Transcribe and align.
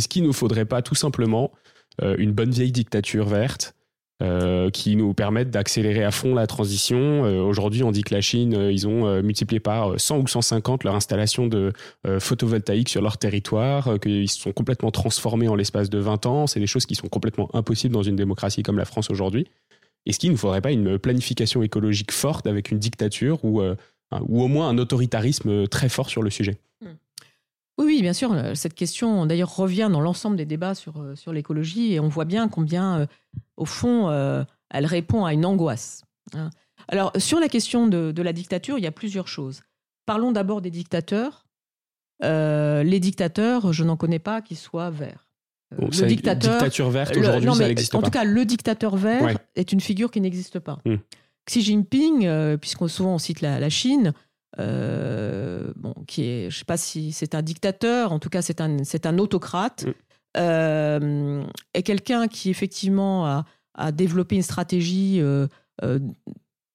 est-ce 0.00 0.08
qu'il 0.08 0.22
ne 0.22 0.32
faudrait 0.32 0.64
pas 0.64 0.82
tout 0.82 0.94
simplement 0.94 1.52
une 2.02 2.32
bonne 2.32 2.50
vieille 2.50 2.72
dictature 2.72 3.26
verte 3.26 3.74
euh, 4.22 4.68
qui 4.68 4.96
nous 4.96 5.14
permettent 5.14 5.50
d'accélérer 5.50 6.04
à 6.04 6.10
fond 6.10 6.34
la 6.34 6.46
transition? 6.46 7.24
Euh, 7.24 7.40
aujourd'hui, 7.40 7.82
on 7.82 7.90
dit 7.90 8.02
que 8.02 8.14
la 8.14 8.20
Chine, 8.20 8.54
euh, 8.54 8.70
ils 8.70 8.86
ont 8.86 9.22
multiplié 9.22 9.60
par 9.60 9.98
100 9.98 10.18
ou 10.18 10.26
150 10.26 10.84
leur 10.84 10.94
installation 10.94 11.46
de 11.46 11.72
photovoltaïque 12.18 12.88
sur 12.88 13.00
leur 13.00 13.16
territoire, 13.16 13.98
qu'ils 14.00 14.28
se 14.28 14.40
sont 14.40 14.52
complètement 14.52 14.90
transformés 14.90 15.48
en 15.48 15.54
l'espace 15.54 15.88
de 15.88 15.98
20 15.98 16.26
ans. 16.26 16.46
C'est 16.46 16.60
des 16.60 16.66
choses 16.66 16.84
qui 16.84 16.94
sont 16.94 17.08
complètement 17.08 17.48
impossibles 17.54 17.94
dans 17.94 18.02
une 18.02 18.16
démocratie 18.16 18.62
comme 18.62 18.76
la 18.76 18.84
France 18.84 19.10
aujourd'hui. 19.10 19.46
Est-ce 20.06 20.18
qu'il 20.18 20.32
ne 20.32 20.36
faudrait 20.36 20.60
pas 20.60 20.72
une 20.72 20.98
planification 20.98 21.62
écologique 21.62 22.12
forte 22.12 22.46
avec 22.46 22.70
une 22.70 22.78
dictature 22.78 23.42
ou, 23.44 23.62
ou 23.62 24.42
au 24.42 24.48
moins 24.48 24.68
un 24.68 24.78
autoritarisme 24.78 25.66
très 25.66 25.88
fort 25.88 26.08
sur 26.08 26.22
le 26.22 26.30
sujet? 26.30 26.58
Hmm. 26.82 26.94
Oui, 27.80 28.02
bien 28.02 28.12
sûr. 28.12 28.32
Euh, 28.32 28.54
cette 28.54 28.74
question, 28.74 29.26
d'ailleurs, 29.26 29.54
revient 29.56 29.88
dans 29.90 30.00
l'ensemble 30.00 30.36
des 30.36 30.44
débats 30.44 30.74
sur, 30.74 31.00
euh, 31.00 31.16
sur 31.16 31.32
l'écologie 31.32 31.94
et 31.94 32.00
on 32.00 32.08
voit 32.08 32.26
bien 32.26 32.48
combien, 32.48 33.00
euh, 33.00 33.06
au 33.56 33.64
fond, 33.64 34.10
elle 34.70 34.86
répond 34.86 35.24
à 35.24 35.32
une 35.32 35.44
angoisse. 35.44 36.04
Hein. 36.34 36.50
Alors, 36.88 37.12
sur 37.18 37.40
la 37.40 37.48
question 37.48 37.86
de, 37.86 38.22
la 38.22 38.32
dictature, 38.32 38.78
il 38.78 38.84
y 38.84 38.86
a 38.86 38.92
plusieurs 38.92 39.28
choses. 39.28 39.62
Parlons 40.06 40.32
d'abord 40.32 40.60
des 40.60 40.70
dictateurs. 40.70 41.46
les 42.22 43.00
dictateurs, 43.00 43.72
je 43.72 43.84
n'en 43.84 43.96
connais 43.96 44.18
pas 44.18 44.40
qui 44.40 44.56
soient 44.56 44.90
verts. 44.90 45.28
le 45.70 46.06
dictateur, 46.06 46.52
dictature 46.54 46.90
verte 46.90 47.16
aujourd'hui, 47.16 47.54
ça 47.54 47.68
n'existe 47.68 47.92
pas. 47.92 47.98
En 47.98 48.02
tout 48.02 48.10
cas, 48.10 48.24
le 48.24 48.44
dictateur 48.44 48.96
vert 48.96 49.38
est 49.56 49.72
une 49.72 49.80
figure 49.80 50.10
qui 50.10 50.20
n'existe 50.20 50.58
pas. 50.58 50.78
Hmm. 50.84 50.96
Xi 51.46 51.62
Jinping, 51.62 52.56
puisqu'on 52.58 52.88
souvent 52.88 53.14
on 53.14 53.18
cite 53.18 53.40
la, 53.40 53.60
la 53.60 53.70
Chine, 53.70 54.14
euh, 54.60 55.72
bon, 55.76 55.94
qui 56.06 56.24
est, 56.24 56.50
je 56.50 56.58
sais 56.58 56.64
pas 56.64 56.76
si 56.76 57.12
c'est 57.12 57.34
un 57.34 57.42
dictateur, 57.42 58.12
en 58.12 58.18
tout 58.18 58.28
cas 58.28 58.42
c'est 58.42 58.60
un, 58.60 58.84
c'est 58.84 59.06
un 59.06 59.18
autocrate, 59.18 59.86
mm. 59.86 59.92
euh, 60.36 61.44
est 61.74 61.82
quelqu'un 61.82 62.28
qui 62.28 62.50
effectivement 62.50 63.26
a, 63.26 63.44
a, 63.74 63.92
développé 63.92 64.36
une 64.36 64.42
stratégie 64.42 65.20
euh, 65.20 65.48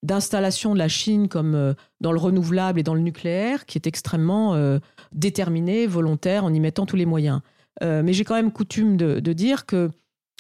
d'installation 0.04 0.74
de 0.74 0.80
la 0.80 0.88
Chine 0.88 1.28
comme 1.28 1.76
dans 2.02 2.12
le 2.12 2.20
renouvelable 2.20 2.80
et 2.80 2.84
dans 2.84 2.96
le 2.96 3.02
nucléaire, 3.02 3.66
qui 3.66 3.78
est 3.78 3.88
extrêmement 3.88 4.80
déterminée, 5.12 5.88
volontaire, 5.88 6.44
en 6.44 6.54
y 6.54 6.60
mettant 6.60 6.86
tous 6.86 6.96
les 6.96 7.06
moyens. 7.06 7.42
mais 7.82 8.14
j'ai 8.14 8.24
quand 8.24 8.36
même 8.36 8.52
coutume 8.52 8.98
de, 8.98 9.20
de 9.20 9.34
dire 9.34 9.66
que 9.66 9.90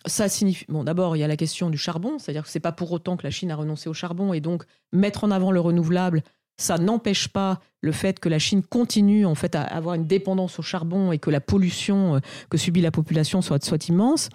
ça 0.07 0.29
signifie. 0.29 0.65
Bon, 0.69 0.83
d'abord, 0.83 1.15
il 1.15 1.19
y 1.19 1.23
a 1.23 1.27
la 1.27 1.37
question 1.37 1.69
du 1.69 1.77
charbon, 1.77 2.19
c'est-à-dire 2.19 2.43
que 2.43 2.49
c'est 2.49 2.59
pas 2.59 2.71
pour 2.71 2.91
autant 2.91 3.17
que 3.17 3.23
la 3.23 3.31
Chine 3.31 3.51
a 3.51 3.55
renoncé 3.55 3.89
au 3.89 3.93
charbon 3.93 4.33
et 4.33 4.41
donc 4.41 4.65
mettre 4.91 5.23
en 5.23 5.31
avant 5.31 5.51
le 5.51 5.59
renouvelable, 5.59 6.23
ça 6.57 6.77
n'empêche 6.77 7.27
pas 7.27 7.59
le 7.81 7.91
fait 7.91 8.19
que 8.19 8.29
la 8.29 8.39
Chine 8.39 8.63
continue 8.63 9.25
en 9.25 9.35
fait 9.35 9.55
à 9.55 9.61
avoir 9.61 9.95
une 9.95 10.07
dépendance 10.07 10.59
au 10.59 10.61
charbon 10.61 11.11
et 11.11 11.19
que 11.19 11.29
la 11.29 11.41
pollution 11.41 12.15
euh, 12.15 12.19
que 12.49 12.57
subit 12.57 12.81
la 12.81 12.91
population 12.91 13.41
soit, 13.41 13.87
immense. 13.87 14.29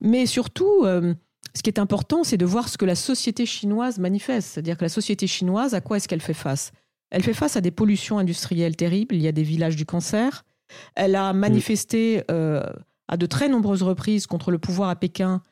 Mais 0.00 0.26
surtout, 0.26 0.84
euh, 0.84 1.14
ce 1.54 1.62
qui 1.62 1.70
est 1.70 1.78
important, 1.78 2.24
c'est 2.24 2.36
de 2.36 2.46
voir 2.46 2.68
ce 2.68 2.78
que 2.78 2.84
la 2.84 2.94
société 2.94 3.46
chinoise 3.46 3.98
manifeste. 3.98 4.48
C'est-à-dire 4.48 4.76
que 4.76 4.84
la 4.84 4.88
société 4.88 5.26
chinoise, 5.26 5.74
à 5.74 5.80
quoi 5.80 5.98
est-ce 5.98 6.08
qu'elle 6.08 6.20
fait 6.20 6.34
face? 6.34 6.72
Elle 7.10 7.22
fait 7.22 7.34
face 7.34 7.56
à 7.56 7.60
des 7.60 7.70
pollutions 7.70 8.18
industrielles 8.18 8.76
terribles. 8.76 9.14
Il 9.14 9.22
y 9.22 9.28
a 9.28 9.32
des 9.32 9.42
villages 9.42 9.76
du 9.76 9.86
cancer. 9.86 10.44
Elle 10.94 11.14
a 11.14 11.32
manifesté 11.32 12.22
euh, 12.30 12.62
à 13.06 13.16
de 13.16 13.26
très 13.26 13.48
nombreuses 13.48 13.82
reprises 13.82 14.26
contre 14.26 14.50
le 14.50 14.58
pouvoir 14.58 14.90
à 14.90 14.96
Pékin 14.96 15.42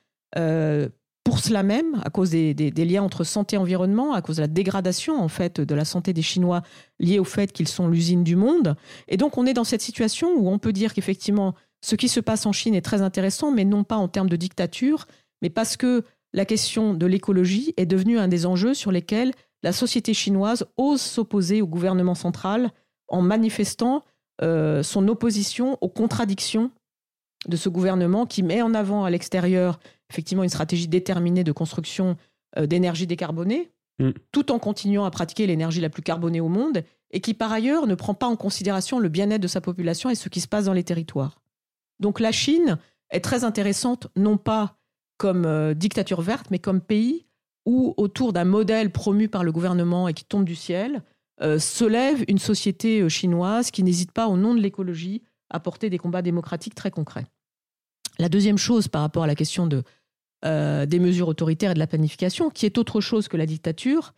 pour 1.36 1.44
cela 1.44 1.62
même, 1.62 2.00
à 2.02 2.08
cause 2.08 2.30
des, 2.30 2.54
liens 2.72 3.02
entre 3.02 3.22
santé 3.22 3.56
et 3.56 3.58
environnement, 3.58 4.14
à 4.14 4.22
cause 4.22 4.36
de 4.36 4.40
la 4.40 4.46
dégradation 4.46 5.20
en 5.20 5.28
fait 5.28 5.60
de 5.60 5.74
la 5.74 5.84
santé 5.84 6.14
des 6.14 6.22
Chinois 6.22 6.62
liée 6.98 7.18
au 7.18 7.24
fait 7.24 7.52
qu'ils 7.52 7.68
sont 7.68 7.88
l'usine 7.88 8.24
du 8.24 8.36
monde. 8.36 8.74
Et 9.06 9.18
donc 9.18 9.36
on 9.36 9.44
est 9.44 9.52
dans 9.52 9.62
cette 9.62 9.82
situation 9.82 10.30
où 10.34 10.48
on 10.48 10.58
peut 10.58 10.72
dire 10.72 10.94
qu'effectivement 10.94 11.54
ce 11.82 11.94
qui 11.94 12.08
se 12.08 12.20
passe 12.20 12.46
en 12.46 12.52
Chine 12.52 12.74
est 12.74 12.80
très 12.80 13.02
intéressant, 13.02 13.50
mais 13.50 13.66
non 13.66 13.84
pas 13.84 13.98
en 13.98 14.08
termes 14.08 14.30
de 14.30 14.36
dictature, 14.36 15.06
mais 15.42 15.50
parce 15.50 15.76
que 15.76 16.04
la 16.32 16.46
question 16.46 16.94
de 16.94 17.04
l'écologie 17.04 17.74
est 17.76 17.84
devenue 17.84 18.18
un 18.18 18.28
des 18.28 18.46
enjeux 18.46 18.72
sur 18.72 18.90
lesquels 18.90 19.32
la 19.62 19.72
société 19.72 20.14
chinoise 20.14 20.64
ose 20.78 21.02
s'opposer 21.02 21.60
au 21.60 21.66
gouvernement 21.66 22.14
central 22.14 22.70
en 23.08 23.20
manifestant 23.20 24.04
euh, 24.40 24.82
son 24.82 25.06
opposition 25.06 25.76
aux 25.82 25.90
contradictions 25.90 26.70
de 27.46 27.56
ce 27.56 27.68
gouvernement 27.68 28.24
qui 28.24 28.42
met 28.42 28.62
en 28.62 28.72
avant 28.72 29.04
à 29.04 29.10
l'extérieur 29.10 29.78
effectivement 30.10 30.42
une 30.42 30.48
stratégie 30.48 30.88
déterminée 30.88 31.44
de 31.44 31.52
construction 31.52 32.16
euh, 32.56 32.66
d'énergie 32.66 33.06
décarbonée, 33.06 33.70
mm. 33.98 34.10
tout 34.32 34.52
en 34.52 34.58
continuant 34.58 35.04
à 35.04 35.10
pratiquer 35.10 35.46
l'énergie 35.46 35.80
la 35.80 35.90
plus 35.90 36.02
carbonée 36.02 36.40
au 36.40 36.48
monde, 36.48 36.82
et 37.10 37.20
qui 37.20 37.34
par 37.34 37.52
ailleurs 37.52 37.86
ne 37.86 37.94
prend 37.94 38.14
pas 38.14 38.26
en 38.26 38.36
considération 38.36 38.98
le 38.98 39.08
bien-être 39.08 39.40
de 39.40 39.48
sa 39.48 39.60
population 39.60 40.10
et 40.10 40.14
ce 40.14 40.28
qui 40.28 40.40
se 40.40 40.48
passe 40.48 40.64
dans 40.64 40.72
les 40.72 40.84
territoires. 40.84 41.40
Donc 42.00 42.20
la 42.20 42.32
Chine 42.32 42.78
est 43.10 43.20
très 43.20 43.44
intéressante, 43.44 44.08
non 44.16 44.36
pas 44.36 44.76
comme 45.18 45.46
euh, 45.46 45.74
dictature 45.74 46.20
verte, 46.20 46.48
mais 46.50 46.58
comme 46.58 46.80
pays 46.80 47.26
où, 47.64 47.94
autour 47.96 48.32
d'un 48.32 48.44
modèle 48.44 48.90
promu 48.90 49.28
par 49.28 49.42
le 49.42 49.50
gouvernement 49.50 50.08
et 50.08 50.14
qui 50.14 50.24
tombe 50.24 50.44
du 50.44 50.54
ciel, 50.54 51.02
euh, 51.42 51.58
se 51.58 51.84
lève 51.84 52.24
une 52.28 52.38
société 52.38 53.08
chinoise 53.08 53.70
qui 53.70 53.82
n'hésite 53.82 54.12
pas, 54.12 54.28
au 54.28 54.36
nom 54.36 54.54
de 54.54 54.60
l'écologie, 54.60 55.22
à 55.50 55.60
porter 55.60 55.90
des 55.90 55.98
combats 55.98 56.22
démocratiques 56.22 56.74
très 56.74 56.90
concrets. 56.90 57.26
La 58.18 58.28
deuxième 58.28 58.58
chose 58.58 58.88
par 58.88 59.02
rapport 59.02 59.24
à 59.24 59.26
la 59.26 59.34
question 59.34 59.66
de, 59.66 59.82
euh, 60.44 60.86
des 60.86 60.98
mesures 60.98 61.28
autoritaires 61.28 61.70
et 61.70 61.74
de 61.74 61.78
la 61.78 61.86
planification, 61.86 62.50
qui 62.50 62.66
est 62.66 62.78
autre 62.78 63.00
chose 63.00 63.26
que 63.28 63.36
la 63.36 63.46
dictature, 63.46 64.14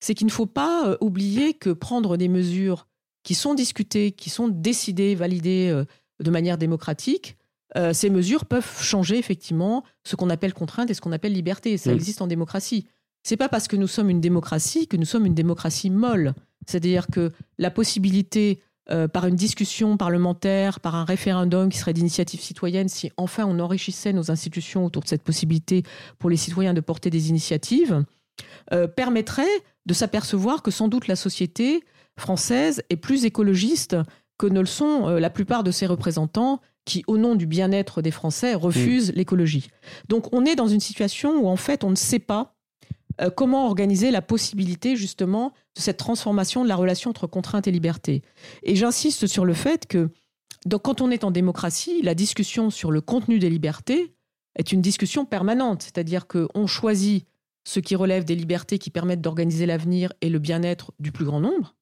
c'est 0.00 0.14
qu'il 0.14 0.26
ne 0.26 0.32
faut 0.32 0.46
pas 0.46 0.88
euh, 0.88 0.96
oublier 1.00 1.54
que 1.54 1.70
prendre 1.70 2.16
des 2.16 2.28
mesures 2.28 2.86
qui 3.22 3.34
sont 3.34 3.54
discutées, 3.54 4.12
qui 4.12 4.30
sont 4.30 4.48
décidées, 4.48 5.14
validées 5.14 5.68
euh, 5.70 5.84
de 6.22 6.30
manière 6.30 6.58
démocratique, 6.58 7.36
ces 7.92 8.10
mesures 8.10 8.46
peuvent 8.46 8.82
changer 8.82 9.16
effectivement 9.16 9.84
ce 10.02 10.16
qu'on 10.16 10.28
appelle 10.28 10.52
contrainte 10.52 10.90
et 10.90 10.94
ce 10.94 11.00
qu'on 11.00 11.12
appelle 11.12 11.32
liberté. 11.32 11.78
Ça 11.78 11.92
existe 11.92 12.20
en 12.20 12.26
démocratie. 12.26 12.88
C'est 13.22 13.36
pas 13.36 13.48
parce 13.48 13.68
que 13.68 13.76
nous 13.76 13.86
sommes 13.86 14.10
une 14.10 14.20
démocratie 14.20 14.88
que 14.88 14.96
nous 14.96 15.04
sommes 15.04 15.24
une 15.24 15.34
démocratie 15.34 15.88
molle. 15.88 16.34
C'est-à-dire 16.66 17.06
que 17.06 17.30
la 17.58 17.70
possibilité 17.70 18.60
euh, 18.92 19.08
par 19.08 19.26
une 19.26 19.36
discussion 19.36 19.96
parlementaire, 19.96 20.80
par 20.80 20.94
un 20.94 21.04
référendum 21.04 21.68
qui 21.68 21.78
serait 21.78 21.92
d'initiative 21.92 22.40
citoyenne, 22.40 22.88
si 22.88 23.10
enfin 23.16 23.44
on 23.46 23.58
enrichissait 23.60 24.12
nos 24.12 24.30
institutions 24.30 24.84
autour 24.84 25.02
de 25.02 25.08
cette 25.08 25.22
possibilité 25.22 25.82
pour 26.18 26.30
les 26.30 26.36
citoyens 26.36 26.74
de 26.74 26.80
porter 26.80 27.10
des 27.10 27.28
initiatives, 27.28 28.04
euh, 28.72 28.86
permettrait 28.86 29.44
de 29.86 29.94
s'apercevoir 29.94 30.62
que 30.62 30.70
sans 30.70 30.88
doute 30.88 31.08
la 31.08 31.16
société 31.16 31.82
française 32.18 32.82
est 32.90 32.96
plus 32.96 33.24
écologiste 33.24 33.96
que 34.38 34.46
ne 34.46 34.60
le 34.60 34.66
sont 34.66 35.08
euh, 35.08 35.20
la 35.20 35.30
plupart 35.30 35.64
de 35.64 35.70
ses 35.70 35.86
représentants 35.86 36.60
qui, 36.84 37.04
au 37.06 37.18
nom 37.18 37.34
du 37.34 37.46
bien-être 37.46 38.02
des 38.02 38.10
Français, 38.10 38.54
refusent 38.54 39.12
l'écologie. 39.14 39.68
Donc 40.08 40.32
on 40.32 40.44
est 40.44 40.56
dans 40.56 40.66
une 40.66 40.80
situation 40.80 41.38
où 41.40 41.48
en 41.48 41.56
fait 41.56 41.84
on 41.84 41.90
ne 41.90 41.96
sait 41.96 42.18
pas 42.18 42.54
euh, 43.20 43.30
comment 43.30 43.66
organiser 43.66 44.10
la 44.10 44.22
possibilité 44.22 44.96
justement 44.96 45.52
de 45.76 45.80
cette 45.80 45.96
transformation 45.96 46.62
de 46.62 46.68
la 46.68 46.76
relation 46.76 47.10
entre 47.10 47.26
contrainte 47.26 47.68
et 47.68 47.70
liberté? 47.70 48.22
Et 48.62 48.76
j'insiste 48.76 49.26
sur 49.26 49.44
le 49.44 49.54
fait 49.54 49.86
que 49.86 50.10
donc, 50.66 50.82
quand 50.82 51.00
on 51.00 51.10
est 51.10 51.24
en 51.24 51.30
démocratie, 51.30 52.02
la 52.02 52.14
discussion 52.14 52.70
sur 52.70 52.90
le 52.90 53.00
contenu 53.00 53.38
des 53.38 53.48
libertés 53.48 54.14
est 54.56 54.72
une 54.72 54.82
discussion 54.82 55.24
permanente, 55.24 55.82
c'est-à-dire 55.82 56.26
qu'on 56.26 56.66
choisit 56.66 57.26
ce 57.64 57.80
qui 57.80 57.94
relève 57.94 58.24
des 58.24 58.34
libertés 58.34 58.78
qui 58.78 58.90
permettent 58.90 59.20
d'organiser 59.20 59.64
l'avenir 59.64 60.12
et 60.20 60.28
le 60.28 60.38
bien-être 60.38 60.92
du 60.98 61.12
plus 61.12 61.24
grand 61.24 61.40
nombre, 61.40 61.76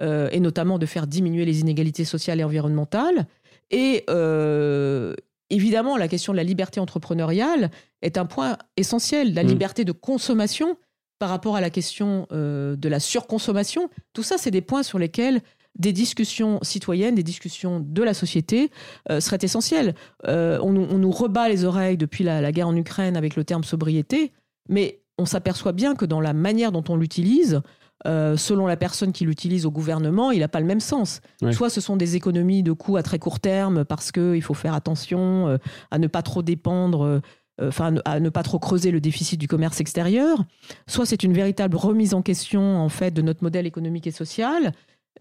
euh, 0.00 0.28
et 0.30 0.40
notamment 0.40 0.78
de 0.78 0.86
faire 0.86 1.06
diminuer 1.06 1.44
les 1.44 1.60
inégalités 1.60 2.04
sociales 2.04 2.40
et 2.40 2.44
environnementales. 2.44 3.26
Et, 3.70 4.04
euh, 4.08 5.14
évidemment, 5.50 5.96
la 5.96 6.06
question 6.06 6.32
de 6.32 6.36
la 6.36 6.44
liberté 6.44 6.80
entrepreneuriale 6.80 7.70
est 8.02 8.18
un 8.18 8.26
point 8.26 8.56
essentiel. 8.76 9.34
La 9.34 9.44
mm. 9.44 9.48
liberté 9.48 9.84
de 9.84 9.92
consommation 9.92 10.76
par 11.18 11.30
rapport 11.30 11.56
à 11.56 11.60
la 11.60 11.70
question 11.70 12.26
euh, 12.32 12.76
de 12.76 12.88
la 12.88 13.00
surconsommation, 13.00 13.88
tout 14.12 14.22
ça, 14.22 14.36
c'est 14.38 14.50
des 14.50 14.60
points 14.60 14.82
sur 14.82 14.98
lesquels 14.98 15.40
des 15.78 15.92
discussions 15.92 16.58
citoyennes, 16.62 17.14
des 17.14 17.22
discussions 17.22 17.80
de 17.80 18.02
la 18.02 18.14
société 18.14 18.70
euh, 19.10 19.20
seraient 19.20 19.38
essentielles. 19.42 19.94
Euh, 20.26 20.58
on, 20.62 20.72
nous 20.72 21.10
rebat 21.10 21.48
les 21.48 21.64
oreilles 21.64 21.96
depuis 21.96 22.24
la, 22.24 22.50
guerre 22.52 22.68
en 22.68 22.76
Ukraine 22.76 23.16
avec 23.16 23.36
le 23.36 23.44
terme 23.44 23.64
sobriété, 23.64 24.32
mais 24.68 25.02
on 25.18 25.26
s'aperçoit 25.26 25.72
bien 25.72 25.94
que 25.94 26.04
dans 26.04 26.20
la 26.20 26.32
manière 26.32 26.72
dont 26.72 26.84
on 26.88 26.96
l'utilise, 26.96 27.60
euh, 28.06 28.36
selon 28.36 28.66
la 28.66 28.76
personne 28.76 29.12
qui 29.12 29.24
l'utilise 29.24 29.64
au 29.64 29.70
gouvernement, 29.70 30.30
il 30.30 30.40
n'a 30.40 30.48
pas 30.48 30.60
le 30.60 30.66
même 30.66 30.80
sens. 30.80 31.20
Soit 31.52 31.70
ce 31.70 31.80
sont 31.80 31.96
des 31.96 32.16
économies 32.16 32.62
de 32.62 32.72
coûts 32.72 32.96
à 32.96 33.02
très 33.02 33.18
court 33.18 33.40
terme 33.40 33.84
parce 33.84 34.12
qu'il 34.12 34.42
faut 34.42 34.54
faire 34.54 34.74
attention 34.74 35.48
euh, 35.48 35.58
à 35.90 35.98
ne 35.98 36.06
pas 36.06 36.22
trop 36.22 36.42
dépendre, 36.42 37.20
euh, 37.60 37.68
enfin 37.68 37.94
à 38.04 38.20
ne 38.20 38.28
pas 38.28 38.42
trop 38.42 38.58
creuser 38.58 38.90
le 38.90 39.00
déficit 39.00 39.40
du 39.40 39.48
commerce 39.48 39.80
extérieur. 39.80 40.44
Soit 40.86 41.06
c'est 41.06 41.22
une 41.22 41.32
véritable 41.32 41.76
remise 41.76 42.14
en 42.14 42.22
question 42.22 42.78
en 42.78 42.88
fait 42.88 43.12
de 43.12 43.22
notre 43.22 43.42
modèle 43.42 43.66
économique 43.66 44.06
et 44.06 44.12
social. 44.12 44.72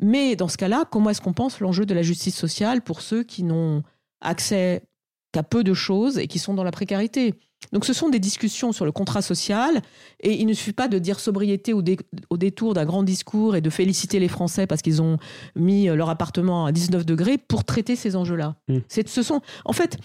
Mais 0.01 0.35
dans 0.35 0.49
ce 0.49 0.57
cas-là, 0.57 0.83
comment 0.91 1.09
est-ce 1.09 1.21
qu'on 1.21 1.33
pense 1.33 1.61
l'enjeu 1.61 1.85
de 1.85 1.93
la 1.93 2.01
justice 2.01 2.35
sociale 2.35 2.81
pour 2.81 3.01
ceux 3.01 3.23
qui 3.23 3.43
n'ont 3.43 3.83
accès 4.19 4.83
qu'à 5.31 5.43
peu 5.43 5.63
de 5.63 5.73
choses 5.73 6.17
et 6.17 6.27
qui 6.27 6.39
sont 6.39 6.53
dans 6.53 6.63
la 6.63 6.71
précarité? 6.71 7.35
Donc 7.71 7.85
ce 7.85 7.93
sont 7.93 8.09
des 8.09 8.19
discussions 8.19 8.73
sur 8.73 8.85
le 8.85 8.91
contrat 8.91 9.21
social 9.21 9.81
et 10.19 10.33
il 10.33 10.45
ne 10.45 10.53
suffit 10.53 10.73
pas 10.73 10.87
de 10.87 10.99
dire 10.99 11.19
sobriété 11.19 11.73
au, 11.73 11.81
détour 11.81 12.73
d'un 12.73 12.85
grand 12.85 13.03
discours 13.03 13.55
et 13.55 13.61
de 13.61 13.69
féliciter 13.69 14.19
les 14.19 14.27
Français 14.27 14.67
parce 14.67 14.81
qu'ils 14.81 15.01
ont 15.01 15.17
mis 15.55 15.85
leur 15.87 16.09
appartement 16.09 16.65
à 16.65 16.71
19 16.71 17.05
degrés 17.05 17.37
pour 17.37 17.63
traiter 17.63 17.95
ces 17.95 18.15
enjeux-là. 18.15 18.55
Mmh. 18.67 18.79
Ce 19.07 19.23
sont, 19.23 19.41
en 19.63 19.73
fait, 19.73 19.97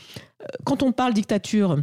euh, 0.43 0.47
quand 0.65 0.83
on 0.83 0.93
parle 0.93 1.13
dictature 1.13 1.77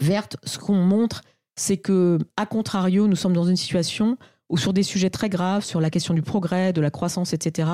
verte, 0.00 0.36
ce 0.44 0.58
qu'on 0.58 0.74
montre, 0.74 1.22
c'est 1.56 1.76
que, 1.76 2.18
à 2.36 2.46
contrario, 2.46 3.06
nous 3.06 3.16
sommes 3.16 3.34
dans 3.34 3.44
une 3.44 3.56
situation 3.56 4.18
où 4.48 4.56
sur 4.56 4.72
des 4.72 4.82
sujets 4.82 5.10
très 5.10 5.28
graves, 5.28 5.64
sur 5.64 5.80
la 5.80 5.90
question 5.90 6.14
du 6.14 6.22
progrès, 6.22 6.72
de 6.72 6.80
la 6.80 6.90
croissance, 6.90 7.32
etc., 7.32 7.68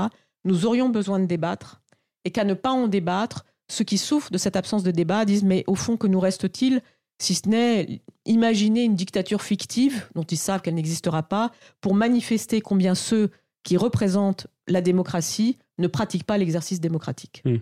nous 0.44 0.67
aurions 0.67 0.88
besoin 0.88 1.19
de 1.19 1.26
débattre 1.26 1.81
et 2.25 2.31
qu'à 2.31 2.44
ne 2.44 2.55
pas 2.55 2.70
en 2.70 2.88
débattre, 2.88 3.44
ceux 3.70 3.85
qui 3.85 3.99
souffrent 3.99 4.31
de 4.31 4.38
cette 4.38 4.56
absence 4.56 4.82
de 4.82 4.91
débat 4.91 5.25
disent 5.25 5.44
mais 5.44 5.65
au 5.67 5.75
fond 5.75 5.97
que 5.97 6.06
nous 6.06 6.20
reste-t-il 6.20 6.81
si 7.20 7.35
ce 7.35 7.49
n'est 7.49 8.00
imaginer 8.25 8.85
une 8.85 8.94
dictature 8.94 9.43
fictive 9.43 10.09
dont 10.15 10.23
ils 10.23 10.38
savent 10.38 10.62
qu'elle 10.62 10.75
n'existera 10.75 11.23
pas 11.23 11.50
pour 11.81 11.94
manifester 11.94 12.61
combien 12.61 12.94
ceux 12.94 13.31
qui 13.65 13.76
représentent 13.76 14.47
la 14.69 14.81
démocratie 14.81 15.59
ne 15.79 15.88
pratiquent 15.88 16.25
pas 16.25 16.38
l'exercice 16.38 16.81
démocratique. 16.81 17.43
Hmm. 17.44 17.56